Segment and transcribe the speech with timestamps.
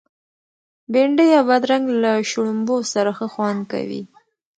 [0.91, 4.01] بنډۍ او بادرنګ له شړومبو سره ښه خوند کوي.